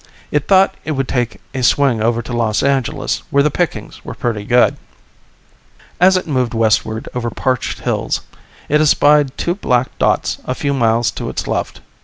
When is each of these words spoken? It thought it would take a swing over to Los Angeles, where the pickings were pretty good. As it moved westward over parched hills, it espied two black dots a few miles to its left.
It 0.31 0.47
thought 0.47 0.73
it 0.83 0.93
would 0.93 1.07
take 1.07 1.39
a 1.53 1.61
swing 1.61 2.01
over 2.01 2.23
to 2.23 2.33
Los 2.33 2.63
Angeles, 2.63 3.21
where 3.29 3.43
the 3.43 3.51
pickings 3.51 4.03
were 4.03 4.15
pretty 4.15 4.45
good. 4.45 4.77
As 5.99 6.17
it 6.17 6.25
moved 6.25 6.55
westward 6.55 7.07
over 7.13 7.29
parched 7.29 7.81
hills, 7.81 8.21
it 8.67 8.81
espied 8.81 9.37
two 9.37 9.53
black 9.53 9.95
dots 9.99 10.39
a 10.45 10.55
few 10.55 10.73
miles 10.73 11.11
to 11.11 11.29
its 11.29 11.45
left. 11.47 11.81